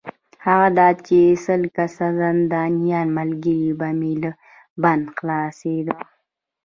[0.45, 4.31] هغه دا چې سل کسه زندانیان ملګري به مې له
[4.81, 5.95] بنده خلاصوې.